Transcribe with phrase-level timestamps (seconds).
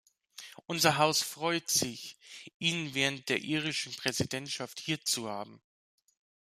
[0.65, 2.17] Unser Haus freut sich,
[2.57, 5.61] ihn während der irischen Präsidentschaft hier zu haben.